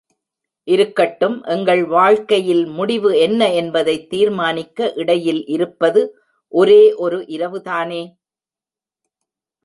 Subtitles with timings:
[0.67, 6.17] இருக்கட்டும் எங்கள் வாழ்க்கையில் முடிவு என்ன என்பதைத் தீர்மானிக்க இடையில் இருப்பது,
[6.53, 8.01] ஒரே ஒரு இரவுதானே?